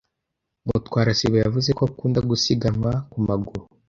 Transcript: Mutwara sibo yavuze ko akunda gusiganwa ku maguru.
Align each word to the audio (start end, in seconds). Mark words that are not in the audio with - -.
Mutwara 0.67 1.11
sibo 1.19 1.37
yavuze 1.43 1.69
ko 1.77 1.81
akunda 1.89 2.19
gusiganwa 2.29 2.91
ku 3.11 3.17
maguru. 3.27 3.63